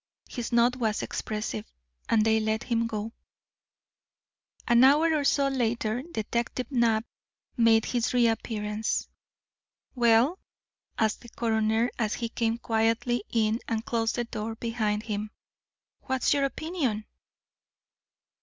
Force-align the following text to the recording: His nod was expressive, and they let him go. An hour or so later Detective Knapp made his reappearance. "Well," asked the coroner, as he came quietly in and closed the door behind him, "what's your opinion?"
His 0.31 0.51
nod 0.51 0.77
was 0.77 1.03
expressive, 1.03 1.71
and 2.09 2.25
they 2.25 2.39
let 2.39 2.63
him 2.63 2.87
go. 2.87 3.13
An 4.67 4.83
hour 4.83 5.13
or 5.13 5.23
so 5.23 5.47
later 5.47 6.01
Detective 6.01 6.71
Knapp 6.71 7.05
made 7.55 7.85
his 7.85 8.11
reappearance. 8.11 9.07
"Well," 9.93 10.39
asked 10.97 11.21
the 11.21 11.29
coroner, 11.29 11.91
as 11.99 12.15
he 12.15 12.29
came 12.29 12.57
quietly 12.57 13.23
in 13.29 13.59
and 13.67 13.85
closed 13.85 14.15
the 14.15 14.23
door 14.23 14.55
behind 14.55 15.03
him, 15.03 15.29
"what's 16.05 16.33
your 16.33 16.45
opinion?" 16.45 17.05